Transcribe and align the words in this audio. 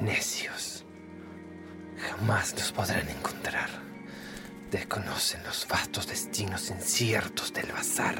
Necios. 0.00 0.84
Jamás 1.98 2.54
los 2.54 2.72
podrán 2.72 3.08
encontrar. 3.08 3.68
Desconocen 4.70 5.42
los 5.44 5.66
vastos 5.68 6.06
destinos 6.06 6.70
inciertos 6.70 7.52
del 7.52 7.70
bazar. 7.72 8.16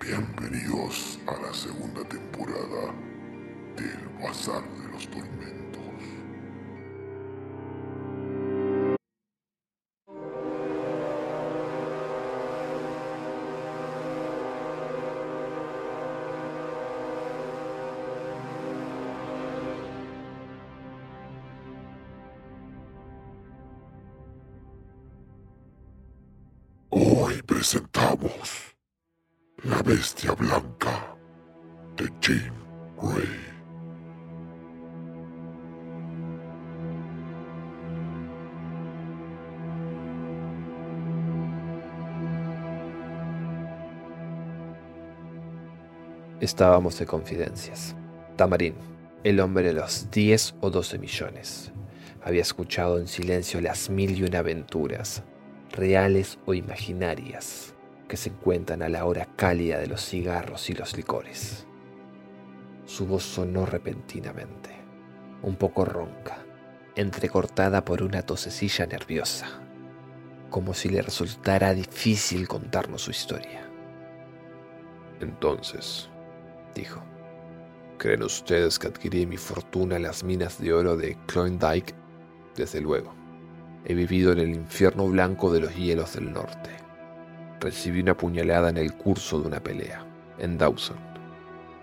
Bienvenidos 0.00 1.18
a 1.26 1.42
la 1.42 1.52
segunda 1.52 2.02
temporada 2.08 2.94
del 3.76 4.08
Bazar 4.22 4.62
de 4.62 4.88
los 4.92 5.06
Tormentos. 5.08 5.77
Estábamos 46.40 46.98
de 46.98 47.04
confidencias. 47.04 47.94
Tamarín, 48.36 48.74
el 49.24 49.40
hombre 49.40 49.66
de 49.66 49.72
los 49.74 50.10
10 50.10 50.54
o 50.60 50.70
12 50.70 50.98
millones, 50.98 51.72
había 52.24 52.42
escuchado 52.42 52.98
en 52.98 53.06
silencio 53.06 53.60
las 53.60 53.90
mil 53.90 54.16
y 54.16 54.22
una 54.22 54.38
aventuras, 54.38 55.24
reales 55.72 56.38
o 56.46 56.54
imaginarias, 56.54 57.74
que 58.08 58.16
se 58.16 58.30
cuentan 58.30 58.82
a 58.82 58.88
la 58.88 59.04
hora 59.04 59.26
cálida 59.36 59.78
de 59.78 59.88
los 59.88 60.00
cigarros 60.00 60.70
y 60.70 60.74
los 60.74 60.96
licores. 60.96 61.67
Su 62.88 63.06
voz 63.06 63.22
sonó 63.22 63.66
repentinamente, 63.66 64.70
un 65.42 65.56
poco 65.56 65.84
ronca, 65.84 66.38
entrecortada 66.96 67.84
por 67.84 68.02
una 68.02 68.22
tosecilla 68.22 68.86
nerviosa, 68.86 69.46
como 70.48 70.72
si 70.72 70.88
le 70.88 71.02
resultara 71.02 71.74
difícil 71.74 72.48
contarnos 72.48 73.02
su 73.02 73.10
historia. 73.10 73.68
Entonces, 75.20 76.08
dijo, 76.74 77.02
¿creen 77.98 78.22
ustedes 78.22 78.78
que 78.78 78.86
adquirí 78.86 79.26
mi 79.26 79.36
fortuna 79.36 79.96
en 79.96 80.04
las 80.04 80.24
minas 80.24 80.58
de 80.58 80.72
oro 80.72 80.96
de 80.96 81.14
Klondike? 81.26 81.94
Desde 82.56 82.80
luego. 82.80 83.14
He 83.84 83.92
vivido 83.92 84.32
en 84.32 84.38
el 84.38 84.54
infierno 84.54 85.06
blanco 85.08 85.52
de 85.52 85.60
los 85.60 85.76
hielos 85.76 86.14
del 86.14 86.32
norte. 86.32 86.70
Recibí 87.60 88.00
una 88.00 88.16
puñalada 88.16 88.70
en 88.70 88.78
el 88.78 88.94
curso 88.94 89.38
de 89.40 89.48
una 89.48 89.62
pelea, 89.62 90.06
en 90.38 90.56
Dawson. 90.56 91.07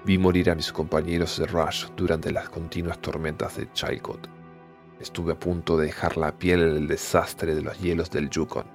Vi 0.06 0.20
morir 0.20 0.52
a 0.52 0.56
mis 0.56 0.72
compañeros 0.72 1.40
de 1.40 1.48
Rush 1.48 1.88
durante 1.96 2.32
las 2.32 2.48
continuas 2.50 3.00
tormentas 3.00 3.58
de 3.58 3.72
Chilcot. 3.74 4.30
Estuve 5.00 5.34
a 5.34 5.40
punto 5.40 5.78
de 5.78 5.88
dejar 5.88 6.16
la 6.16 6.38
piel 6.38 6.62
en 6.62 6.76
el 6.78 6.88
desastre 6.88 7.56
de 7.56 7.64
los 7.64 7.80
hielos 7.80 8.12
del 8.12 8.30
Yukon. 8.30 8.68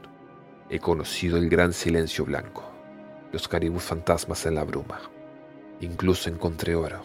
He 0.71 0.81
conocido 0.81 1.37
el 1.37 1.49
gran 1.49 1.73
silencio 1.73 2.25
blanco, 2.25 2.65
los 3.31 3.47
caribús 3.47 3.85
fantasmas 3.85 4.45
en 4.45 4.57
la 4.57 4.65
bruma. 4.65 5.03
Incluso 5.81 6.29
encontré 6.29 6.75
oro 6.75 7.05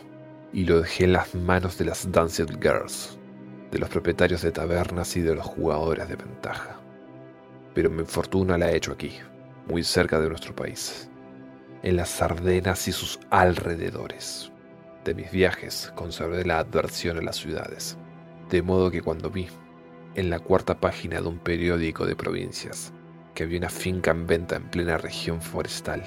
y 0.52 0.64
lo 0.64 0.82
dejé 0.82 1.04
en 1.04 1.14
las 1.14 1.36
manos 1.36 1.78
de 1.78 1.86
las 1.86 2.12
Dancing 2.12 2.60
Girls, 2.60 3.20
de 3.70 3.78
los 3.78 3.90
propietarios 3.90 4.42
de 4.42 4.52
tabernas 4.52 5.16
y 5.18 5.22
de 5.22 5.36
los 5.36 5.46
jugadores 5.46 6.10
de 6.10 6.16
ventaja. 6.16 6.80
Pero 7.76 7.92
mi 7.92 8.06
fortuna 8.06 8.58
la 8.58 8.72
he 8.72 8.78
hecho 8.78 8.92
aquí, 8.92 9.12
muy 9.68 9.84
cerca 9.84 10.20
de 10.20 10.30
nuestro 10.30 10.56
país, 10.56 11.12
en 11.84 11.98
las 11.98 12.22
Ardenas 12.22 12.88
y 12.88 12.92
sus 12.92 13.20
alrededores. 13.30 14.52
De 15.04 15.14
mis 15.14 15.32
viajes 15.32 15.92
conservé 15.96 16.46
la 16.46 16.60
adversión 16.60 17.18
en 17.18 17.26
las 17.26 17.38
ciudades, 17.38 17.98
de 18.50 18.62
modo 18.62 18.90
que 18.90 19.02
cuando 19.02 19.30
vi, 19.30 19.48
en 20.16 20.30
la 20.30 20.40
cuarta 20.40 20.80
página 20.80 21.22
de 21.22 21.28
un 21.28 21.40
periódico 21.40 22.06
de 22.06 22.16
provincias, 22.16 22.94
que 23.34 23.44
había 23.44 23.60
una 23.60 23.70
finca 23.70 24.12
en 24.12 24.26
venta 24.26 24.56
en 24.56 24.64
plena 24.70 24.98
región 24.98 25.42
forestal, 25.42 26.04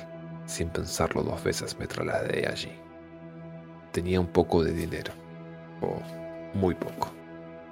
sin 0.47 0.71
pensarlo 0.71 1.23
dos 1.23 1.45
veces 1.45 1.79
me 1.79 1.87
trasladé 1.87 2.49
allí. 2.49 2.73
Tenía 3.93 4.19
un 4.19 4.29
poco 4.29 4.65
de 4.65 4.73
dinero, 4.73 5.13
o 5.81 6.01
muy 6.55 6.75
poco, 6.75 7.13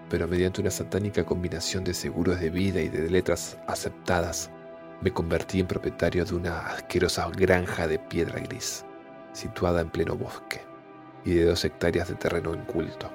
pero 0.09 0.29
mediante 0.29 0.61
una 0.61 0.71
satánica 0.71 1.25
combinación 1.25 1.85
de 1.85 1.95
seguros 1.95 2.39
de 2.39 2.51
vida 2.51 2.81
y 2.81 2.89
de 2.89 3.11
letras 3.11 3.59
aceptadas, 3.67 4.51
me 5.01 5.13
convertí 5.13 5.61
en 5.61 5.67
propietario 5.67 6.25
de 6.25 6.35
una 6.35 6.59
asquerosa 6.69 7.29
granja 7.31 7.87
de 7.87 7.99
piedra 7.99 8.41
gris, 8.41 8.85
situada 9.33 9.81
en 9.81 9.91
pleno 9.91 10.17
bosque, 10.17 10.63
y 11.25 11.35
de 11.35 11.45
dos 11.45 11.65
hectáreas 11.65 12.09
de 12.09 12.15
terreno 12.15 12.55
inculto, 12.55 13.11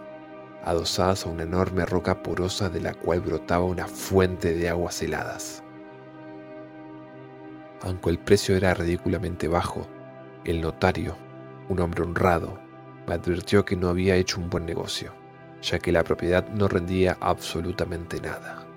adosadas 0.63 1.25
a 1.25 1.29
una 1.29 1.43
enorme 1.43 1.85
roca 1.85 2.21
porosa 2.21 2.69
de 2.69 2.81
la 2.81 2.93
cual 2.93 3.21
brotaba 3.21 3.65
una 3.65 3.87
fuente 3.87 4.53
de 4.53 4.69
aguas 4.69 5.01
heladas. 5.01 5.63
Aunque 7.81 8.11
el 8.11 8.19
precio 8.19 8.55
era 8.55 8.73
ridículamente 8.73 9.47
bajo, 9.47 9.87
el 10.45 10.61
notario, 10.61 11.15
un 11.67 11.79
hombre 11.79 12.03
honrado, 12.03 12.59
me 13.07 13.15
advirtió 13.15 13.65
que 13.65 13.75
no 13.75 13.89
había 13.89 14.15
hecho 14.15 14.39
un 14.39 14.49
buen 14.49 14.65
negocio, 14.65 15.13
ya 15.61 15.79
que 15.79 15.91
la 15.91 16.03
propiedad 16.03 16.47
no 16.49 16.67
rendía 16.67 17.17
absolutamente 17.19 18.21
nada. 18.21 18.70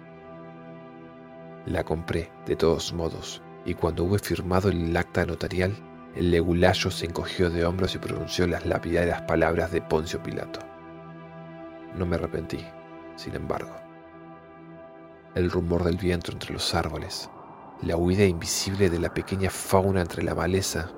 La 1.66 1.82
compré, 1.82 2.30
de 2.46 2.56
todos 2.56 2.92
modos, 2.92 3.42
y 3.64 3.72
cuando 3.72 4.04
hube 4.04 4.18
firmado 4.18 4.68
el 4.68 4.94
acta 4.94 5.24
notarial, 5.24 5.74
el 6.14 6.30
legulayo 6.30 6.90
se 6.90 7.06
encogió 7.06 7.48
de 7.48 7.64
hombros 7.64 7.94
y 7.94 7.98
pronunció 7.98 8.46
las 8.46 8.66
lapidarias 8.66 9.22
palabras 9.22 9.72
de 9.72 9.80
Poncio 9.80 10.22
Pilato. 10.22 10.60
No 11.96 12.04
me 12.04 12.16
arrepentí, 12.16 12.64
sin 13.16 13.34
embargo. 13.34 13.74
El 15.34 15.50
rumor 15.50 15.84
del 15.84 15.96
viento 15.96 16.32
entre 16.32 16.52
los 16.52 16.74
árboles, 16.74 17.30
la 17.80 17.96
huida 17.96 18.24
invisible 18.24 18.90
de 18.90 19.00
la 19.00 19.14
pequeña 19.14 19.48
fauna 19.48 20.02
entre 20.02 20.22
la 20.22 20.34
maleza, 20.34 20.90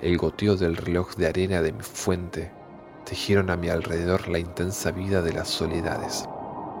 el 0.00 0.18
goteo 0.18 0.56
del 0.56 0.76
reloj 0.76 1.14
de 1.16 1.26
arena 1.26 1.62
de 1.62 1.72
mi 1.72 1.82
fuente, 1.82 2.52
tejieron 3.04 3.50
a 3.50 3.56
mi 3.56 3.68
alrededor 3.68 4.28
la 4.28 4.38
intensa 4.38 4.90
vida 4.90 5.22
de 5.22 5.32
las 5.32 5.48
soledades, 5.48 6.28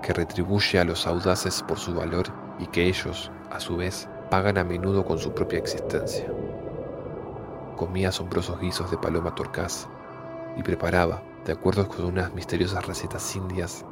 que 0.02 0.12
retribuye 0.12 0.78
a 0.78 0.84
los 0.84 1.06
audaces 1.06 1.62
por 1.62 1.78
su 1.78 1.94
valor 1.94 2.26
y 2.58 2.66
que 2.66 2.86
ellos, 2.86 3.30
a 3.50 3.60
su 3.60 3.76
vez, 3.76 4.08
pagan 4.30 4.58
a 4.58 4.64
menudo 4.64 5.04
con 5.04 5.18
su 5.18 5.32
propia 5.32 5.60
existencia. 5.60 6.26
Comía 7.76 8.10
asombrosos 8.10 8.60
guisos 8.60 8.90
de 8.90 8.98
paloma 8.98 9.34
torcaz 9.34 9.88
y 10.56 10.62
preparaba, 10.62 11.22
de 11.46 11.52
acuerdo 11.52 11.88
con 11.88 12.04
unas 12.04 12.34
misteriosas 12.34 12.86
recetas 12.86 13.34
indias, 13.36 13.86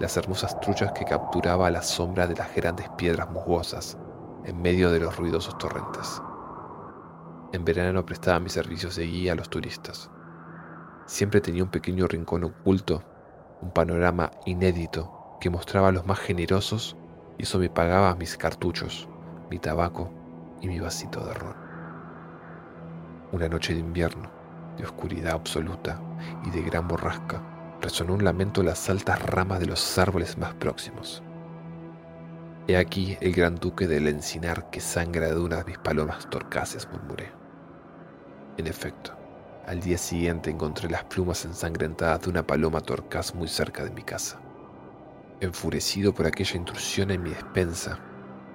las 0.00 0.16
hermosas 0.16 0.58
truchas 0.60 0.92
que 0.92 1.04
capturaba 1.04 1.66
a 1.66 1.70
la 1.70 1.82
sombra 1.82 2.26
de 2.26 2.34
las 2.34 2.54
grandes 2.54 2.88
piedras 2.90 3.30
musgosas 3.30 3.98
en 4.44 4.60
medio 4.60 4.90
de 4.90 5.00
los 5.00 5.16
ruidosos 5.16 5.56
torrentes. 5.58 6.22
En 7.52 7.64
verano 7.64 8.06
prestaba 8.06 8.40
mis 8.40 8.52
servicios 8.52 8.96
de 8.96 9.06
guía 9.06 9.32
a 9.32 9.36
los 9.36 9.50
turistas. 9.50 10.10
Siempre 11.06 11.40
tenía 11.40 11.64
un 11.64 11.70
pequeño 11.70 12.06
rincón 12.06 12.44
oculto, 12.44 13.02
un 13.60 13.72
panorama 13.72 14.30
inédito 14.46 15.19
que 15.40 15.50
mostraba 15.50 15.88
a 15.88 15.92
los 15.92 16.06
más 16.06 16.18
generosos 16.18 16.96
y 17.38 17.44
eso 17.44 17.58
me 17.58 17.70
pagaba 17.70 18.14
mis 18.14 18.36
cartuchos, 18.36 19.08
mi 19.50 19.58
tabaco 19.58 20.12
y 20.60 20.68
mi 20.68 20.78
vasito 20.78 21.24
de 21.24 21.34
ron. 21.34 21.54
Una 23.32 23.48
noche 23.48 23.72
de 23.72 23.80
invierno, 23.80 24.30
de 24.76 24.84
oscuridad 24.84 25.32
absoluta 25.32 26.00
y 26.44 26.50
de 26.50 26.62
gran 26.62 26.86
borrasca, 26.86 27.42
resonó 27.80 28.14
un 28.14 28.24
lamento 28.24 28.60
en 28.60 28.66
las 28.66 28.90
altas 28.90 29.22
ramas 29.22 29.60
de 29.60 29.66
los 29.66 29.98
árboles 29.98 30.36
más 30.36 30.52
próximos. 30.54 31.22
He 32.68 32.76
aquí 32.76 33.16
el 33.20 33.32
gran 33.32 33.56
duque 33.56 33.88
del 33.88 34.06
encinar 34.06 34.68
que 34.70 34.80
sangra 34.80 35.28
de 35.28 35.40
una 35.40 35.56
de 35.56 35.64
mis 35.64 35.78
palomas 35.78 36.28
torcaces, 36.28 36.86
murmuré. 36.92 37.32
En 38.58 38.66
efecto, 38.66 39.16
al 39.66 39.80
día 39.80 39.96
siguiente 39.96 40.50
encontré 40.50 40.90
las 40.90 41.04
plumas 41.04 41.44
ensangrentadas 41.44 42.22
de 42.22 42.30
una 42.30 42.46
paloma 42.46 42.80
torcaz 42.80 43.34
muy 43.34 43.48
cerca 43.48 43.82
de 43.84 43.90
mi 43.90 44.02
casa. 44.02 44.38
Enfurecido 45.40 46.12
por 46.12 46.26
aquella 46.26 46.56
intrusión 46.56 47.10
en 47.10 47.22
mi 47.22 47.30
despensa, 47.30 47.98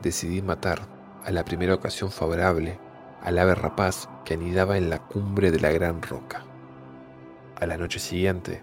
decidí 0.03 0.43
matar, 0.43 0.87
a 1.23 1.31
la 1.31 1.43
primera 1.43 1.73
ocasión 1.73 2.11
favorable, 2.11 2.77
al 3.23 3.39
ave 3.39 3.55
rapaz 3.55 4.07
que 4.23 4.35
anidaba 4.35 4.77
en 4.77 4.91
la 4.91 4.99
cumbre 4.99 5.49
de 5.49 5.59
la 5.59 5.71
gran 5.71 6.03
roca. 6.03 6.43
A 7.59 7.65
la 7.65 7.77
noche 7.77 7.97
siguiente, 7.97 8.61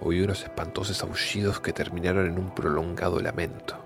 oí 0.00 0.20
unos 0.20 0.42
espantosos 0.42 1.00
aullidos 1.04 1.60
que 1.60 1.72
terminaron 1.72 2.26
en 2.26 2.40
un 2.40 2.52
prolongado 2.52 3.20
lamento. 3.20 3.76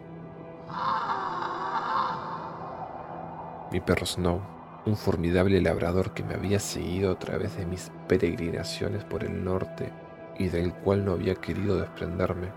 Mi 3.71 3.81
perro 3.81 4.07
Snow, 4.07 4.41
un 4.87 4.97
formidable 4.97 5.61
labrador 5.61 6.15
que 6.15 6.23
me 6.23 6.33
había 6.33 6.59
seguido 6.59 7.13
a 7.13 7.19
través 7.19 7.59
de 7.59 7.67
mis 7.67 7.93
peregrinaciones 8.09 9.05
por 9.05 9.25
el 9.25 9.45
norte 9.45 9.93
y 10.39 10.49
del 10.49 10.73
cual 10.73 11.05
no 11.05 11.13
había 11.13 11.35
querido 11.35 11.79
desprenderme, 11.79 12.49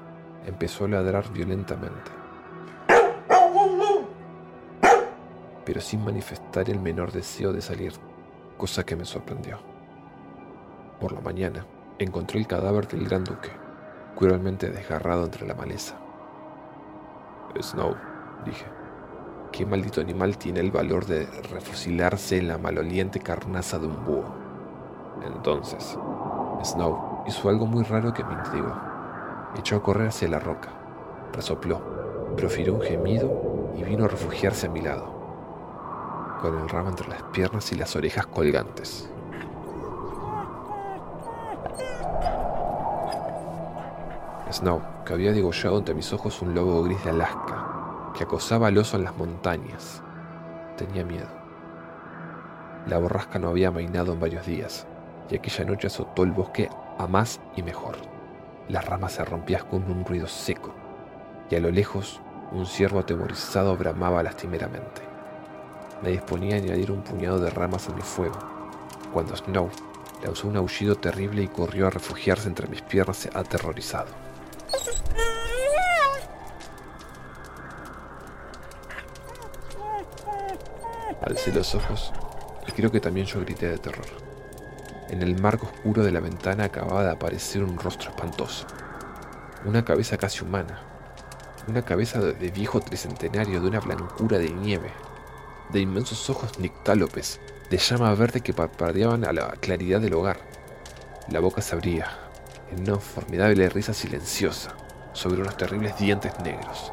empezó 0.45 0.85
a 0.85 0.89
ladrar 0.89 1.31
violentamente. 1.31 2.11
Pero 5.65 5.81
sin 5.81 6.03
manifestar 6.03 6.69
el 6.69 6.79
menor 6.79 7.11
deseo 7.11 7.53
de 7.53 7.61
salir, 7.61 7.93
cosa 8.57 8.83
que 8.83 8.95
me 8.95 9.05
sorprendió. 9.05 9.59
Por 10.99 11.13
la 11.13 11.21
mañana, 11.21 11.65
encontré 11.99 12.39
el 12.39 12.47
cadáver 12.47 12.87
del 12.87 13.07
gran 13.07 13.23
duque, 13.23 13.49
cruelmente 14.15 14.69
desgarrado 14.69 15.25
entre 15.25 15.47
la 15.47 15.53
maleza. 15.53 15.95
Snow, 17.59 17.95
dije, 18.45 18.65
¿qué 19.51 19.65
maldito 19.65 20.01
animal 20.01 20.37
tiene 20.37 20.61
el 20.61 20.71
valor 20.71 21.05
de 21.05 21.25
refusilarse 21.51 22.37
en 22.37 22.47
la 22.47 22.57
maloliente 22.57 23.19
carnaza 23.19 23.77
de 23.77 23.87
un 23.87 24.05
búho? 24.05 24.35
Entonces, 25.25 25.97
Snow 26.63 27.23
hizo 27.27 27.49
algo 27.49 27.65
muy 27.65 27.83
raro 27.83 28.13
que 28.13 28.23
me 28.23 28.33
intrigó. 28.33 28.90
Echó 29.57 29.75
a 29.75 29.83
correr 29.83 30.07
hacia 30.07 30.29
la 30.29 30.39
roca, 30.39 30.69
resopló, 31.33 31.81
profirió 32.37 32.73
un 32.73 32.81
gemido 32.81 33.71
y 33.75 33.83
vino 33.83 34.05
a 34.05 34.07
refugiarse 34.07 34.67
a 34.67 34.69
mi 34.69 34.81
lado, 34.81 35.05
con 36.41 36.57
el 36.57 36.69
ramo 36.69 36.89
entre 36.89 37.09
las 37.09 37.21
piernas 37.23 37.71
y 37.71 37.75
las 37.75 37.95
orejas 37.95 38.27
colgantes. 38.27 39.09
Snow, 44.51 44.81
que 45.05 45.13
había 45.13 45.31
degollado 45.31 45.77
ante 45.77 45.93
mis 45.93 46.11
ojos 46.11 46.41
un 46.41 46.53
lobo 46.53 46.83
gris 46.83 47.03
de 47.03 47.11
Alaska, 47.11 48.11
que 48.13 48.23
acosaba 48.23 48.67
al 48.67 48.77
oso 48.77 48.97
en 48.97 49.05
las 49.05 49.15
montañas. 49.15 50.01
Tenía 50.77 51.05
miedo. 51.05 51.27
La 52.87 52.97
borrasca 52.97 53.39
no 53.39 53.49
había 53.49 53.71
mainado 53.71 54.13
en 54.13 54.19
varios 54.19 54.45
días, 54.45 54.87
y 55.29 55.35
aquella 55.35 55.65
noche 55.65 55.87
azotó 55.87 56.23
el 56.23 56.31
bosque 56.31 56.69
a 56.97 57.07
más 57.07 57.39
y 57.55 57.63
mejor. 57.63 58.10
Las 58.69 58.85
ramas 58.85 59.13
se 59.13 59.25
rompían 59.25 59.65
con 59.67 59.89
un 59.91 60.05
ruido 60.05 60.27
seco, 60.27 60.73
y 61.49 61.55
a 61.55 61.59
lo 61.59 61.71
lejos 61.71 62.21
un 62.51 62.65
ciervo 62.65 62.99
atemorizado 62.99 63.75
bramaba 63.75 64.23
lastimeramente. 64.23 65.01
Me 66.01 66.09
disponía 66.09 66.55
a 66.55 66.59
añadir 66.59 66.91
un 66.91 67.01
puñado 67.01 67.39
de 67.39 67.49
ramas 67.49 67.87
a 67.89 67.93
mi 67.93 68.01
fuego, 68.01 68.39
cuando 69.13 69.35
Snow 69.35 69.69
lanzó 70.23 70.47
un 70.47 70.57
aullido 70.57 70.95
terrible 70.95 71.43
y 71.43 71.47
corrió 71.47 71.87
a 71.87 71.89
refugiarse 71.89 72.47
entre 72.47 72.67
mis 72.67 72.81
piernas 72.81 73.29
aterrorizado. 73.33 74.09
Alcé 81.21 81.51
los 81.51 81.75
ojos 81.75 82.11
y 82.67 82.71
creo 82.71 82.91
que 82.91 82.99
también 82.99 83.27
yo 83.27 83.39
grité 83.41 83.69
de 83.69 83.77
terror. 83.77 84.30
En 85.09 85.21
el 85.21 85.41
marco 85.41 85.67
oscuro 85.67 86.03
de 86.03 86.11
la 86.11 86.19
ventana 86.19 86.65
acababa 86.65 87.03
de 87.03 87.11
aparecer 87.11 87.63
un 87.63 87.77
rostro 87.77 88.11
espantoso. 88.11 88.65
Una 89.65 89.83
cabeza 89.83 90.17
casi 90.17 90.43
humana. 90.43 90.81
Una 91.67 91.83
cabeza 91.83 92.19
de 92.19 92.51
viejo 92.51 92.79
tricentenario 92.79 93.61
de 93.61 93.67
una 93.67 93.79
blancura 93.79 94.37
de 94.37 94.49
nieve. 94.49 94.91
De 95.69 95.79
inmensos 95.79 96.29
ojos 96.29 96.59
nictálopes, 96.59 97.39
de 97.69 97.77
llama 97.77 98.13
verde 98.15 98.41
que 98.41 98.53
parpadeaban 98.53 99.25
a 99.25 99.33
la 99.33 99.51
claridad 99.59 100.01
del 100.01 100.13
hogar. 100.13 100.39
La 101.29 101.39
boca 101.39 101.61
se 101.61 101.75
abría, 101.75 102.07
en 102.71 102.81
una 102.81 102.99
formidable 102.99 103.69
risa 103.69 103.93
silenciosa, 103.93 104.75
sobre 105.13 105.41
unos 105.41 105.57
terribles 105.57 105.97
dientes 105.97 106.33
negros. 106.39 106.91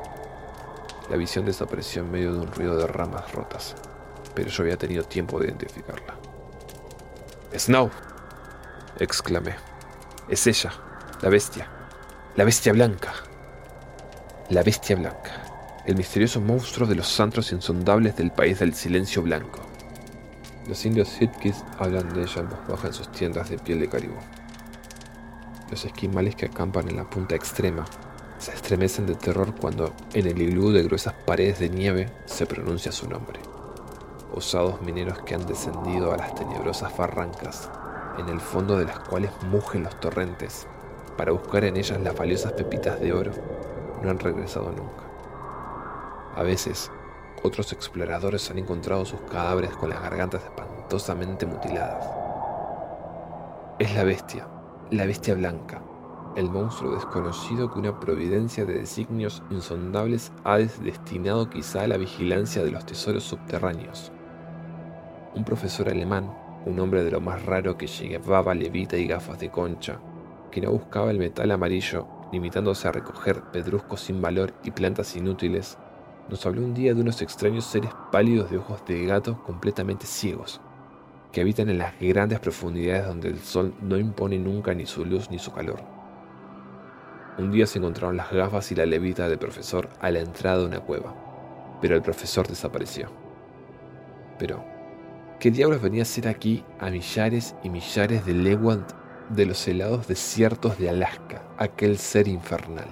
La 1.10 1.16
visión 1.16 1.44
desapareció 1.44 2.02
en 2.02 2.10
medio 2.10 2.32
de 2.32 2.40
un 2.40 2.52
ruido 2.52 2.76
de 2.76 2.86
ramas 2.86 3.32
rotas 3.32 3.74
pero 4.38 4.50
yo 4.50 4.62
había 4.62 4.76
tenido 4.76 5.02
tiempo 5.02 5.40
de 5.40 5.48
identificarla. 5.48 6.27
Snow, 7.56 7.90
exclamé. 9.00 9.54
Es 10.28 10.46
ella, 10.46 10.70
la 11.22 11.30
bestia, 11.30 11.66
la 12.36 12.44
bestia 12.44 12.74
blanca. 12.74 13.14
La 14.50 14.62
bestia 14.62 14.96
blanca, 14.96 15.82
el 15.86 15.96
misterioso 15.96 16.42
monstruo 16.42 16.86
de 16.86 16.94
los 16.94 17.18
antros 17.20 17.50
insondables 17.52 18.16
del 18.16 18.32
país 18.32 18.58
del 18.58 18.74
silencio 18.74 19.22
blanco. 19.22 19.60
Los 20.66 20.84
indios 20.84 21.08
Sitkis 21.08 21.64
hablan 21.78 22.12
de 22.12 22.22
ella 22.22 22.42
en 22.42 22.50
voz 22.50 22.66
baja 22.68 22.88
en 22.88 22.92
sus 22.92 23.10
tiendas 23.12 23.48
de 23.48 23.58
piel 23.58 23.80
de 23.80 23.88
caribú. 23.88 24.16
Los 25.70 25.86
esquimales 25.86 26.36
que 26.36 26.46
acampan 26.46 26.88
en 26.88 26.96
la 26.96 27.08
punta 27.08 27.34
extrema 27.34 27.86
se 28.38 28.52
estremecen 28.52 29.06
de 29.06 29.14
terror 29.14 29.54
cuando 29.54 29.94
en 30.12 30.26
el 30.26 30.40
iglú 30.40 30.70
de 30.70 30.82
gruesas 30.82 31.14
paredes 31.26 31.58
de 31.60 31.70
nieve 31.70 32.12
se 32.26 32.44
pronuncia 32.44 32.92
su 32.92 33.08
nombre 33.08 33.40
osados 34.38 34.80
mineros 34.80 35.18
que 35.22 35.34
han 35.34 35.46
descendido 35.46 36.12
a 36.12 36.16
las 36.16 36.34
tenebrosas 36.34 36.96
barrancas, 36.96 37.70
en 38.18 38.28
el 38.28 38.40
fondo 38.40 38.78
de 38.78 38.84
las 38.84 39.00
cuales 39.00 39.30
mugen 39.50 39.82
los 39.82 39.98
torrentes, 40.00 40.66
para 41.16 41.32
buscar 41.32 41.64
en 41.64 41.76
ellas 41.76 42.00
las 42.00 42.16
valiosas 42.16 42.52
pepitas 42.52 43.00
de 43.00 43.12
oro, 43.12 43.32
no 44.02 44.10
han 44.10 44.18
regresado 44.18 44.70
nunca. 44.70 45.04
A 46.36 46.42
veces, 46.44 46.90
otros 47.42 47.72
exploradores 47.72 48.48
han 48.50 48.58
encontrado 48.58 49.04
sus 49.04 49.20
cadáveres 49.22 49.70
con 49.76 49.90
las 49.90 50.00
gargantas 50.00 50.42
espantosamente 50.44 51.44
mutiladas. 51.44 52.08
Es 53.80 53.94
la 53.94 54.04
bestia, 54.04 54.46
la 54.90 55.06
bestia 55.06 55.34
blanca, 55.34 55.82
el 56.36 56.48
monstruo 56.48 56.94
desconocido 56.94 57.72
que 57.72 57.80
una 57.80 57.98
providencia 57.98 58.64
de 58.64 58.74
designios 58.74 59.42
insondables 59.50 60.30
ha 60.44 60.58
destinado 60.58 61.50
quizá 61.50 61.82
a 61.82 61.88
la 61.88 61.96
vigilancia 61.96 62.62
de 62.62 62.70
los 62.70 62.86
tesoros 62.86 63.24
subterráneos 63.24 64.12
un 65.34 65.44
profesor 65.44 65.88
alemán, 65.88 66.32
un 66.66 66.78
hombre 66.80 67.04
de 67.04 67.10
lo 67.10 67.20
más 67.20 67.44
raro 67.44 67.76
que 67.76 67.86
llevaba 67.86 68.54
levita 68.54 68.96
y 68.96 69.06
gafas 69.06 69.38
de 69.38 69.50
concha, 69.50 69.98
que 70.50 70.60
no 70.60 70.70
buscaba 70.72 71.10
el 71.10 71.18
metal 71.18 71.50
amarillo, 71.50 72.06
limitándose 72.32 72.88
a 72.88 72.92
recoger 72.92 73.42
pedruscos 73.52 74.00
sin 74.00 74.20
valor 74.20 74.54
y 74.64 74.70
plantas 74.70 75.16
inútiles, 75.16 75.78
nos 76.28 76.44
habló 76.44 76.62
un 76.62 76.74
día 76.74 76.94
de 76.94 77.00
unos 77.00 77.22
extraños 77.22 77.64
seres 77.64 77.90
pálidos 78.12 78.50
de 78.50 78.58
ojos 78.58 78.84
de 78.86 79.06
gato 79.06 79.42
completamente 79.44 80.06
ciegos, 80.06 80.60
que 81.32 81.40
habitan 81.40 81.70
en 81.70 81.78
las 81.78 81.98
grandes 81.98 82.40
profundidades 82.40 83.06
donde 83.06 83.28
el 83.28 83.38
sol 83.38 83.74
no 83.80 83.96
impone 83.96 84.38
nunca 84.38 84.74
ni 84.74 84.84
su 84.84 85.04
luz 85.04 85.30
ni 85.30 85.38
su 85.38 85.52
calor. 85.52 85.80
Un 87.38 87.50
día 87.50 87.66
se 87.66 87.78
encontraron 87.78 88.16
las 88.16 88.32
gafas 88.32 88.70
y 88.72 88.74
la 88.74 88.84
levita 88.84 89.28
del 89.28 89.38
profesor 89.38 89.88
a 90.00 90.10
la 90.10 90.18
entrada 90.18 90.58
de 90.58 90.66
una 90.66 90.80
cueva, 90.80 91.14
pero 91.80 91.94
el 91.94 92.02
profesor 92.02 92.46
desapareció. 92.46 93.08
Pero, 94.38 94.64
¿Qué 95.40 95.52
diablos 95.52 95.80
venía 95.80 96.00
a 96.00 96.02
hacer 96.02 96.26
aquí 96.26 96.64
a 96.80 96.90
millares 96.90 97.54
y 97.62 97.70
millares 97.70 98.26
de 98.26 98.34
leguas 98.34 98.80
de 99.28 99.46
los 99.46 99.68
helados 99.68 100.08
desiertos 100.08 100.78
de 100.78 100.90
Alaska, 100.90 101.44
aquel 101.58 101.96
ser 101.96 102.26
infernal? 102.26 102.88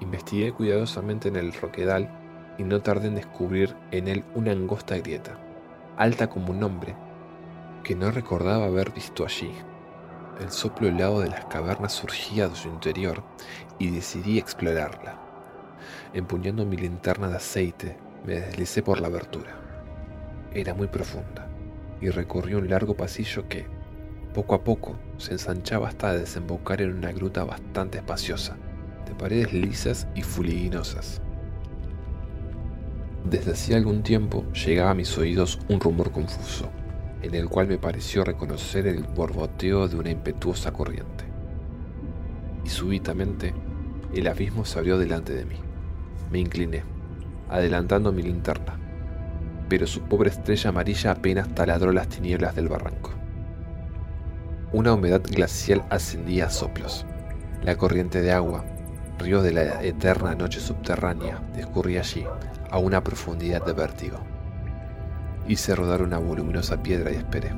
Investigué 0.00 0.50
cuidadosamente 0.50 1.28
en 1.28 1.36
el 1.36 1.52
roquedal 1.52 2.10
y 2.58 2.64
no 2.64 2.82
tardé 2.82 3.06
en 3.06 3.14
descubrir 3.14 3.76
en 3.92 4.08
él 4.08 4.24
una 4.34 4.50
angosta 4.50 4.98
grieta, 4.98 5.38
alta 5.96 6.28
como 6.28 6.50
un 6.50 6.64
hombre, 6.64 6.96
que 7.84 7.94
no 7.94 8.10
recordaba 8.10 8.64
haber 8.64 8.90
visto 8.90 9.24
allí. 9.24 9.52
El 10.40 10.50
soplo 10.50 10.88
helado 10.88 11.20
de 11.20 11.28
las 11.28 11.44
cavernas 11.44 11.92
surgía 11.92 12.48
de 12.48 12.56
su 12.56 12.66
interior 12.66 13.22
y 13.78 13.90
decidí 13.90 14.36
explorarla. 14.36 15.16
Empuñando 16.12 16.66
mi 16.66 16.76
linterna 16.76 17.28
de 17.28 17.36
aceite, 17.36 17.96
me 18.26 18.40
deslicé 18.40 18.82
por 18.82 19.00
la 19.00 19.06
abertura 19.06 19.65
era 20.52 20.74
muy 20.74 20.88
profunda 20.88 21.48
y 22.00 22.10
recorrió 22.10 22.58
un 22.58 22.68
largo 22.68 22.94
pasillo 22.94 23.48
que, 23.48 23.66
poco 24.34 24.54
a 24.54 24.64
poco, 24.64 24.98
se 25.16 25.32
ensanchaba 25.32 25.88
hasta 25.88 26.12
desembocar 26.12 26.82
en 26.82 26.92
una 26.92 27.12
gruta 27.12 27.44
bastante 27.44 27.98
espaciosa, 27.98 28.56
de 29.06 29.14
paredes 29.14 29.52
lisas 29.52 30.06
y 30.14 30.22
fuliginosas. 30.22 31.22
Desde 33.24 33.52
hacía 33.52 33.76
algún 33.76 34.02
tiempo 34.02 34.44
llegaba 34.52 34.90
a 34.90 34.94
mis 34.94 35.16
oídos 35.18 35.58
un 35.68 35.80
rumor 35.80 36.12
confuso, 36.12 36.68
en 37.22 37.34
el 37.34 37.48
cual 37.48 37.66
me 37.66 37.78
pareció 37.78 38.24
reconocer 38.24 38.86
el 38.86 39.02
borboteo 39.04 39.88
de 39.88 39.96
una 39.96 40.10
impetuosa 40.10 40.72
corriente. 40.72 41.24
Y 42.64 42.68
súbitamente 42.68 43.54
el 44.14 44.28
abismo 44.28 44.64
se 44.64 44.78
abrió 44.78 44.98
delante 44.98 45.32
de 45.32 45.44
mí. 45.44 45.56
Me 46.30 46.38
incliné, 46.38 46.82
adelantando 47.48 48.12
mi 48.12 48.22
linterna, 48.22 48.78
pero 49.68 49.86
su 49.86 50.02
pobre 50.02 50.30
estrella 50.30 50.70
amarilla 50.70 51.12
apenas 51.12 51.48
taladró 51.54 51.92
las 51.92 52.08
tinieblas 52.08 52.54
del 52.54 52.68
barranco. 52.68 53.10
Una 54.72 54.94
humedad 54.94 55.22
glacial 55.22 55.84
ascendía 55.90 56.46
a 56.46 56.50
soplos. 56.50 57.06
La 57.62 57.76
corriente 57.76 58.20
de 58.20 58.32
agua, 58.32 58.64
río 59.18 59.42
de 59.42 59.52
la 59.52 59.82
eterna 59.82 60.34
noche 60.34 60.60
subterránea, 60.60 61.40
discurría 61.54 62.00
allí 62.00 62.24
a 62.70 62.78
una 62.78 63.02
profundidad 63.02 63.64
de 63.64 63.72
vértigo. 63.72 64.18
Hice 65.48 65.74
rodar 65.74 66.02
una 66.02 66.18
voluminosa 66.18 66.82
piedra 66.82 67.12
y 67.12 67.16
esperé. 67.16 67.52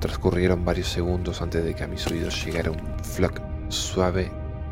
Transcurrieron 0.00 0.64
varios 0.64 0.88
segundos 0.88 1.42
antes 1.42 1.64
de 1.64 1.74
que 1.74 1.84
a 1.84 1.88
mis 1.88 2.06
oídos 2.06 2.44
llegara 2.44 2.70
un 2.70 2.80
flock 3.02 3.40
suave, 3.68 4.30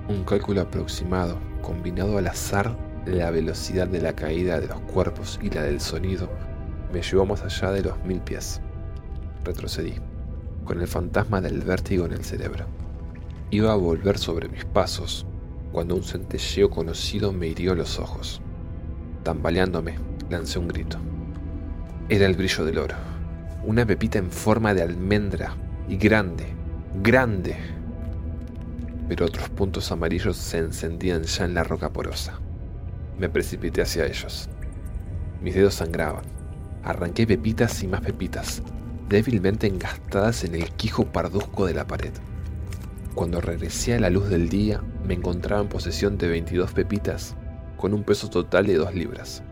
un 0.08 0.24
cálculo 0.24 0.62
aproximado, 0.62 1.38
combinado 1.62 2.18
al 2.18 2.26
azar 2.26 2.74
la 3.06 3.30
velocidad 3.30 3.88
de 3.88 4.00
la 4.00 4.14
caída 4.14 4.60
de 4.60 4.68
los 4.68 4.80
cuerpos 4.80 5.38
y 5.42 5.50
la 5.50 5.62
del 5.62 5.80
sonido, 5.80 6.28
me 6.92 7.02
llevó 7.02 7.26
más 7.26 7.42
allá 7.42 7.72
de 7.72 7.82
los 7.82 8.02
mil 8.04 8.20
pies. 8.20 8.60
Retrocedí 9.44 9.94
con 10.68 10.82
el 10.82 10.86
fantasma 10.86 11.40
del 11.40 11.62
vértigo 11.62 12.04
en 12.04 12.12
el 12.12 12.24
cerebro. 12.24 12.66
Iba 13.50 13.72
a 13.72 13.76
volver 13.76 14.18
sobre 14.18 14.50
mis 14.50 14.66
pasos 14.66 15.26
cuando 15.72 15.94
un 15.94 16.02
centelleo 16.02 16.68
conocido 16.68 17.32
me 17.32 17.46
hirió 17.46 17.74
los 17.74 17.98
ojos. 17.98 18.42
Tambaleándome, 19.22 19.94
lancé 20.28 20.58
un 20.58 20.68
grito. 20.68 20.98
Era 22.10 22.26
el 22.26 22.36
brillo 22.36 22.66
del 22.66 22.78
oro, 22.78 22.96
una 23.64 23.86
pepita 23.86 24.18
en 24.18 24.30
forma 24.30 24.74
de 24.74 24.82
almendra 24.82 25.54
y 25.88 25.96
grande, 25.96 26.46
grande. 27.02 27.56
Pero 29.08 29.24
otros 29.24 29.48
puntos 29.48 29.90
amarillos 29.90 30.36
se 30.36 30.58
encendían 30.58 31.22
ya 31.22 31.46
en 31.46 31.54
la 31.54 31.64
roca 31.64 31.90
porosa. 31.90 32.38
Me 33.18 33.28
precipité 33.28 33.82
hacia 33.82 34.06
ellos. 34.06 34.48
Mis 35.42 35.54
dedos 35.54 35.74
sangraban. 35.74 36.24
Arranqué 36.84 37.26
pepitas 37.26 37.82
y 37.82 37.88
más 37.88 38.00
pepitas, 38.00 38.62
débilmente 39.08 39.66
engastadas 39.66 40.44
en 40.44 40.54
el 40.54 40.70
quijo 40.70 41.04
parduzco 41.04 41.66
de 41.66 41.74
la 41.74 41.86
pared. 41.86 42.12
Cuando 43.14 43.40
regresé 43.40 43.94
a 43.94 44.00
la 44.00 44.10
luz 44.10 44.28
del 44.28 44.48
día, 44.48 44.80
me 45.04 45.14
encontraba 45.14 45.60
en 45.62 45.68
posesión 45.68 46.16
de 46.18 46.28
22 46.28 46.72
pepitas, 46.72 47.34
con 47.76 47.92
un 47.92 48.04
peso 48.04 48.30
total 48.30 48.66
de 48.66 48.74
2 48.74 48.94
libras. 48.94 49.42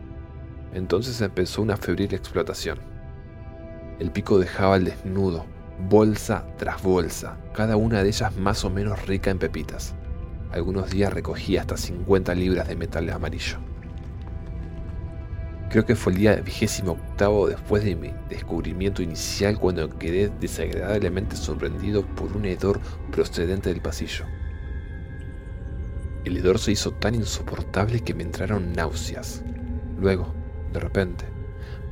Entonces 0.73 1.21
empezó 1.21 1.63
una 1.63 1.77
febril 1.77 2.15
explotación. 2.15 2.79
El 3.99 4.13
pico 4.13 4.39
dejaba 4.39 4.77
al 4.77 4.85
desnudo, 4.85 5.47
bolsa 5.89 6.47
tras 6.59 6.83
bolsa, 6.83 7.37
cada 7.55 7.77
una 7.77 8.03
de 8.03 8.09
ellas 8.11 8.37
más 8.37 8.65
o 8.65 8.71
menos 8.71 9.07
rica 9.07 9.31
en 9.31 9.39
pepitas. 9.39 9.95
Algunos 10.53 10.91
días 10.91 11.13
recogía 11.13 11.61
hasta 11.61 11.77
50 11.77 12.35
libras 12.35 12.69
de 12.69 12.77
metal 12.77 13.11
amarillo. 13.11 13.59
Creo 15.69 15.85
que 15.85 15.97
fue 15.97 16.13
el 16.13 16.19
día 16.19 16.37
vigésimo 16.37 16.93
octavo 16.93 17.49
después 17.49 17.85
de 17.85 17.97
mi 17.97 18.13
descubrimiento 18.29 19.03
inicial 19.03 19.59
cuando 19.59 19.89
quedé 19.99 20.31
desagradablemente 20.41 21.37
sorprendido 21.37 22.07
por 22.07 22.37
un 22.37 22.47
hedor 22.47 22.81
procedente 23.11 23.71
del 23.71 23.83
pasillo. 23.83 24.25
El 26.25 26.37
hedor 26.37 26.59
se 26.59 26.73
hizo 26.73 26.93
tan 26.93 27.15
insoportable 27.15 28.01
que 28.01 28.15
me 28.15 28.23
entraron 28.23 28.73
náuseas. 28.73 29.43
Luego, 29.99 30.35
de 30.73 30.81
repente, 30.81 31.25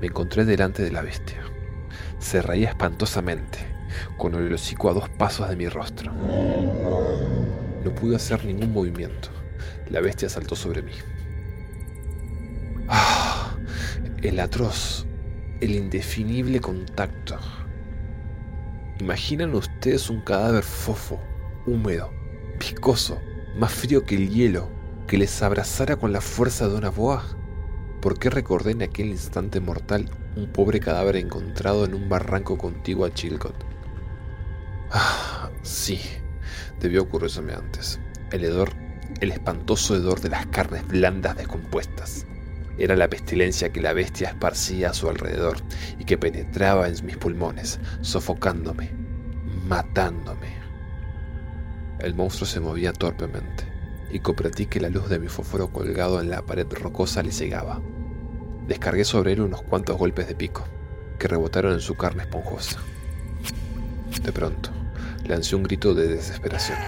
me 0.00 0.06
encontré 0.06 0.44
delante 0.44 0.82
de 0.82 0.90
la 0.90 1.02
bestia. 1.02 1.42
Se 2.18 2.42
reía 2.42 2.70
espantosamente, 2.70 3.58
con 4.16 4.34
el 4.34 4.52
hocico 4.52 4.90
a 4.90 4.94
dos 4.94 5.08
pasos 5.08 5.48
de 5.48 5.56
mi 5.56 5.68
rostro. 5.68 6.12
No 7.84 7.94
pude 7.94 8.16
hacer 8.16 8.44
ningún 8.44 8.72
movimiento. 8.72 9.28
La 9.90 10.00
bestia 10.00 10.28
saltó 10.28 10.56
sobre 10.56 10.82
mí. 10.82 10.92
¡Ah! 12.88 13.24
el 14.24 14.40
atroz, 14.40 15.06
el 15.60 15.72
indefinible 15.72 16.58
contacto. 16.60 17.38
¿Imaginan 18.98 19.54
ustedes 19.54 20.08
un 20.08 20.22
cadáver 20.22 20.62
fofo, 20.62 21.20
húmedo, 21.66 22.10
viscoso, 22.58 23.20
más 23.56 23.72
frío 23.72 24.04
que 24.04 24.14
el 24.14 24.30
hielo, 24.30 24.70
que 25.06 25.18
les 25.18 25.42
abrazara 25.42 25.96
con 25.96 26.12
la 26.12 26.22
fuerza 26.22 26.68
de 26.68 26.74
una 26.74 26.88
boa? 26.88 27.22
¿Por 28.00 28.18
qué 28.18 28.30
recordé 28.30 28.70
en 28.70 28.82
aquel 28.82 29.08
instante 29.08 29.60
mortal 29.60 30.10
un 30.36 30.50
pobre 30.50 30.80
cadáver 30.80 31.16
encontrado 31.16 31.84
en 31.84 31.92
un 31.92 32.08
barranco 32.08 32.56
contiguo 32.56 33.04
a 33.04 33.12
Chilcot? 33.12 33.54
Ah, 34.90 35.50
sí, 35.62 36.00
debió 36.80 37.02
ocurrirme 37.02 37.54
antes. 37.54 38.00
El 38.30 38.44
hedor, 38.44 38.70
el 39.20 39.30
espantoso 39.30 39.94
hedor 39.96 40.20
de 40.20 40.30
las 40.30 40.46
carnes 40.46 40.86
blandas 40.86 41.36
descompuestas. 41.36 42.26
Era 42.76 42.96
la 42.96 43.08
pestilencia 43.08 43.72
que 43.72 43.80
la 43.80 43.92
bestia 43.92 44.28
esparcía 44.28 44.90
a 44.90 44.94
su 44.94 45.08
alrededor 45.08 45.58
y 45.98 46.04
que 46.04 46.18
penetraba 46.18 46.88
en 46.88 47.06
mis 47.06 47.16
pulmones, 47.16 47.78
sofocándome, 48.00 48.90
matándome. 49.66 50.54
El 52.00 52.14
monstruo 52.14 52.46
se 52.46 52.60
movía 52.60 52.92
torpemente 52.92 53.64
y 54.10 54.18
comprendí 54.18 54.66
que 54.66 54.80
la 54.80 54.90
luz 54.90 55.08
de 55.08 55.18
mi 55.18 55.28
fósforo 55.28 55.72
colgado 55.72 56.20
en 56.20 56.30
la 56.30 56.42
pared 56.42 56.66
rocosa 56.70 57.22
le 57.22 57.32
cegaba. 57.32 57.80
Descargué 58.66 59.04
sobre 59.04 59.32
él 59.32 59.40
unos 59.40 59.62
cuantos 59.62 59.96
golpes 59.96 60.26
de 60.26 60.34
pico, 60.34 60.64
que 61.18 61.28
rebotaron 61.28 61.74
en 61.74 61.80
su 61.80 61.94
carne 61.94 62.22
esponjosa. 62.22 62.80
De 64.22 64.32
pronto, 64.32 64.70
lancé 65.24 65.56
un 65.56 65.62
grito 65.62 65.94
de 65.94 66.08
desesperación. 66.08 66.78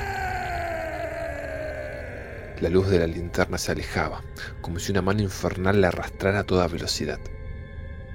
La 2.61 2.69
luz 2.69 2.89
de 2.89 2.99
la 2.99 3.07
linterna 3.07 3.59
se 3.59 3.73
alejaba, 3.73 4.23
como 4.61 4.79
si 4.79 4.93
una 4.93 5.03
mano 5.03 5.23
infernal 5.23 5.81
la 5.81 5.89
arrastrara 5.89 6.41
a 6.41 6.45
toda 6.45 6.69
velocidad. 6.69 7.19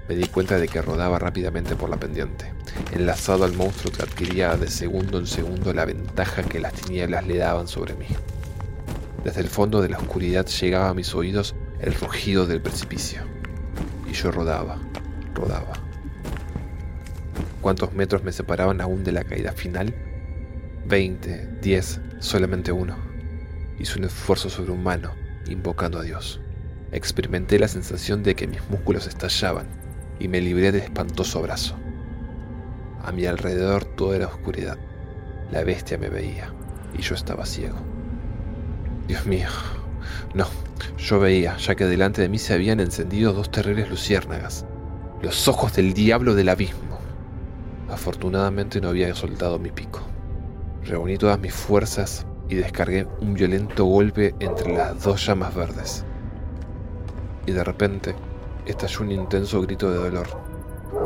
Me 0.07 0.15
di 0.15 0.25
cuenta 0.27 0.57
de 0.57 0.67
que 0.67 0.81
rodaba 0.81 1.19
rápidamente 1.19 1.75
por 1.75 1.89
la 1.89 1.97
pendiente, 1.97 2.53
enlazado 2.91 3.45
al 3.45 3.53
monstruo 3.53 3.93
que 3.93 4.01
adquiría 4.01 4.57
de 4.57 4.67
segundo 4.67 5.19
en 5.19 5.27
segundo 5.27 5.73
la 5.73 5.85
ventaja 5.85 6.43
que 6.43 6.59
las 6.59 6.73
tinieblas 6.73 7.25
le 7.27 7.37
daban 7.37 7.67
sobre 7.67 7.93
mí. 7.95 8.07
Desde 9.23 9.41
el 9.41 9.47
fondo 9.47 9.81
de 9.81 9.89
la 9.89 9.99
oscuridad 9.99 10.47
llegaba 10.47 10.89
a 10.89 10.93
mis 10.93 11.13
oídos 11.13 11.55
el 11.79 11.93
rugido 11.93 12.47
del 12.47 12.61
precipicio. 12.61 13.21
Y 14.09 14.13
yo 14.13 14.31
rodaba, 14.31 14.79
rodaba. 15.35 15.73
¿Cuántos 17.61 17.93
metros 17.93 18.23
me 18.23 18.31
separaban 18.31 18.81
aún 18.81 19.03
de 19.03 19.11
la 19.11 19.23
caída 19.23 19.51
final? 19.51 19.93
Veinte, 20.85 21.47
diez, 21.61 22.01
solamente 22.19 22.71
uno. 22.71 22.97
Hice 23.79 23.99
un 23.99 24.05
esfuerzo 24.05 24.49
sobrehumano, 24.49 25.11
invocando 25.47 25.99
a 25.99 26.03
Dios. 26.03 26.41
Experimenté 26.91 27.59
la 27.59 27.67
sensación 27.67 28.23
de 28.23 28.35
que 28.35 28.47
mis 28.47 28.67
músculos 28.69 29.07
estallaban 29.07 29.67
y 30.19 30.27
me 30.27 30.41
libré 30.41 30.71
del 30.71 30.81
espantoso 30.81 31.39
abrazo. 31.39 31.75
A 33.03 33.11
mi 33.11 33.25
alrededor 33.25 33.85
todo 33.85 34.13
era 34.13 34.27
oscuridad. 34.27 34.77
La 35.51 35.63
bestia 35.63 35.97
me 35.97 36.09
veía 36.09 36.51
y 36.97 37.01
yo 37.01 37.15
estaba 37.15 37.45
ciego. 37.45 37.77
Dios 39.07 39.25
mío, 39.25 39.47
no, 40.33 40.47
yo 40.97 41.19
veía, 41.19 41.57
ya 41.57 41.75
que 41.75 41.85
delante 41.85 42.21
de 42.21 42.29
mí 42.29 42.37
se 42.37 42.53
habían 42.53 42.79
encendido 42.79 43.33
dos 43.33 43.51
terribles 43.51 43.89
luciérnagas, 43.89 44.65
los 45.21 45.47
ojos 45.47 45.73
del 45.73 45.93
diablo 45.93 46.35
del 46.35 46.49
abismo. 46.49 46.99
Afortunadamente 47.89 48.81
no 48.81 48.89
había 48.89 49.13
soltado 49.15 49.59
mi 49.59 49.71
pico. 49.71 50.10
Reuní 50.91 51.17
todas 51.17 51.39
mis 51.39 51.53
fuerzas 51.53 52.25
y 52.49 52.55
descargué 52.55 53.07
un 53.21 53.33
violento 53.33 53.85
golpe 53.85 54.35
entre 54.41 54.73
las 54.73 55.01
dos 55.01 55.25
llamas 55.25 55.55
verdes. 55.55 56.03
Y 57.45 57.53
de 57.53 57.63
repente 57.63 58.13
estalló 58.65 59.03
un 59.03 59.13
intenso 59.13 59.61
grito 59.61 59.89
de 59.89 59.99
dolor, 59.99 60.27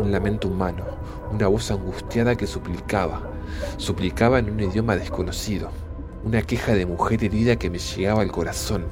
un 0.02 0.12
lamento 0.12 0.48
humano, 0.48 0.84
una 1.32 1.48
voz 1.50 1.70
angustiada 1.70 2.34
que 2.34 2.48
suplicaba, 2.48 3.30
suplicaba 3.78 4.40
en 4.40 4.50
un 4.50 4.60
idioma 4.60 4.96
desconocido, 4.96 5.70
una 6.24 6.42
queja 6.42 6.74
de 6.74 6.88
mujer 6.88 7.24
herida 7.24 7.56
que 7.58 7.70
me 7.70 7.78
llegaba 7.78 8.24
al 8.24 8.32
corazón, 8.32 8.86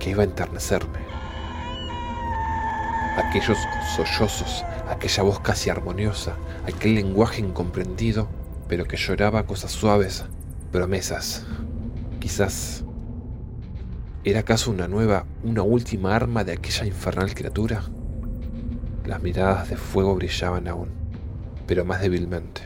que 0.00 0.10
iba 0.10 0.22
a 0.22 0.26
enternecerme. 0.26 0.98
Aquellos 3.18 3.56
sollozos, 3.94 4.64
aquella 4.88 5.22
voz 5.22 5.38
casi 5.38 5.70
armoniosa, 5.70 6.34
aquel 6.66 6.96
lenguaje 6.96 7.40
incomprendido, 7.40 8.26
pero 8.66 8.84
que 8.84 8.96
lloraba 8.96 9.46
cosas 9.46 9.70
suaves, 9.70 10.24
promesas, 10.70 11.44
Quizás... 12.20 12.84
¿Era 14.22 14.40
acaso 14.40 14.70
una 14.70 14.86
nueva, 14.86 15.24
una 15.42 15.62
última 15.62 16.14
arma 16.14 16.44
de 16.44 16.52
aquella 16.52 16.84
infernal 16.84 17.34
criatura? 17.34 17.82
Las 19.06 19.22
miradas 19.22 19.70
de 19.70 19.76
fuego 19.78 20.14
brillaban 20.14 20.68
aún, 20.68 20.90
pero 21.66 21.86
más 21.86 22.02
débilmente, 22.02 22.60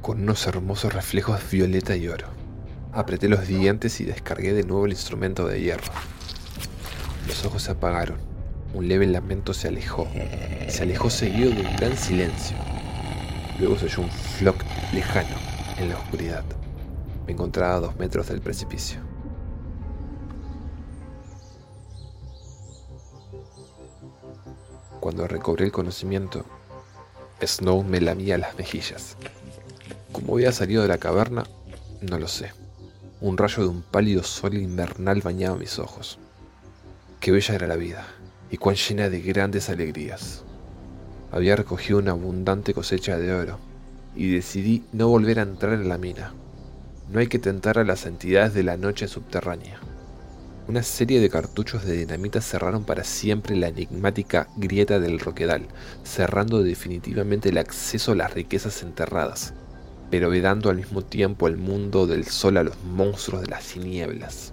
con 0.00 0.22
unos 0.22 0.46
hermosos 0.46 0.94
reflejos 0.94 1.40
violeta 1.50 1.96
y 1.96 2.06
oro. 2.06 2.28
Apreté 2.92 3.28
los 3.28 3.48
dientes 3.48 4.00
y 4.00 4.04
descargué 4.04 4.54
de 4.54 4.62
nuevo 4.62 4.86
el 4.86 4.92
instrumento 4.92 5.48
de 5.48 5.60
hierro. 5.60 5.92
Los 7.26 7.44
ojos 7.44 7.62
se 7.62 7.72
apagaron. 7.72 8.18
Un 8.72 8.86
leve 8.86 9.08
lamento 9.08 9.52
se 9.52 9.66
alejó. 9.66 10.06
Se 10.68 10.84
alejó 10.84 11.10
seguido 11.10 11.50
de 11.50 11.62
un 11.62 11.76
gran 11.76 11.96
silencio. 11.96 12.56
Luego 13.58 13.76
se 13.76 13.86
oyó 13.86 14.02
un 14.02 14.10
flock 14.10 14.62
lejano 14.94 15.55
en 15.78 15.88
la 15.88 15.96
oscuridad. 15.96 16.44
Me 17.26 17.32
encontraba 17.32 17.76
a 17.76 17.80
dos 17.80 17.96
metros 17.96 18.28
del 18.28 18.40
precipicio. 18.40 19.00
Cuando 25.00 25.26
recobré 25.28 25.64
el 25.66 25.72
conocimiento, 25.72 26.44
Snow 27.44 27.84
me 27.84 28.00
lamía 28.00 28.38
las 28.38 28.56
mejillas. 28.56 29.16
¿Cómo 30.12 30.34
había 30.34 30.52
salido 30.52 30.82
de 30.82 30.88
la 30.88 30.98
caverna? 30.98 31.44
No 32.00 32.18
lo 32.18 32.28
sé. 32.28 32.52
Un 33.20 33.36
rayo 33.36 33.62
de 33.62 33.68
un 33.68 33.82
pálido 33.82 34.22
sol 34.22 34.54
invernal 34.54 35.20
bañaba 35.20 35.56
mis 35.56 35.78
ojos. 35.78 36.18
Qué 37.20 37.32
bella 37.32 37.54
era 37.54 37.66
la 37.66 37.76
vida, 37.76 38.06
y 38.50 38.56
cuán 38.56 38.76
llena 38.76 39.08
de 39.08 39.20
grandes 39.20 39.68
alegrías. 39.68 40.42
Había 41.32 41.56
recogido 41.56 41.98
una 41.98 42.12
abundante 42.12 42.72
cosecha 42.72 43.18
de 43.18 43.32
oro, 43.32 43.58
y 44.16 44.30
decidí 44.30 44.82
no 44.92 45.08
volver 45.08 45.38
a 45.38 45.42
entrar 45.42 45.74
en 45.74 45.88
la 45.88 45.98
mina. 45.98 46.34
No 47.12 47.20
hay 47.20 47.28
que 47.28 47.38
tentar 47.38 47.78
a 47.78 47.84
las 47.84 48.06
entidades 48.06 48.54
de 48.54 48.62
la 48.62 48.76
noche 48.76 49.06
subterránea. 49.06 49.78
Una 50.66 50.82
serie 50.82 51.20
de 51.20 51.30
cartuchos 51.30 51.84
de 51.84 51.96
dinamita 51.96 52.40
cerraron 52.40 52.84
para 52.84 53.04
siempre 53.04 53.54
la 53.54 53.68
enigmática 53.68 54.48
grieta 54.56 54.98
del 54.98 55.20
Roquedal, 55.20 55.68
cerrando 56.02 56.62
definitivamente 56.62 57.50
el 57.50 57.58
acceso 57.58 58.12
a 58.12 58.16
las 58.16 58.34
riquezas 58.34 58.82
enterradas 58.82 59.54
pero 60.10 60.30
vedando 60.30 60.70
al 60.70 60.76
mismo 60.76 61.02
tiempo 61.02 61.48
el 61.48 61.56
mundo 61.56 62.06
del 62.06 62.26
sol 62.26 62.56
a 62.56 62.62
los 62.62 62.82
monstruos 62.84 63.42
de 63.42 63.48
las 63.48 63.66
tinieblas. 63.66 64.52